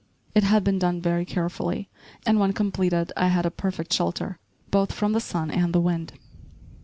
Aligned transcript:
It 0.33 0.43
had 0.43 0.63
been 0.63 0.79
done 0.79 0.99
very 0.99 1.25
carefully, 1.25 1.87
and, 2.25 2.39
when 2.39 2.53
completed, 2.53 3.13
I 3.15 3.27
had 3.27 3.45
a 3.45 3.51
perfect 3.51 3.93
shelter, 3.93 4.39
both 4.71 4.91
from 4.91 5.11
the 5.13 5.19
sun 5.21 5.51
and 5.51 5.73
the 5.73 5.79
wind. 5.79 6.13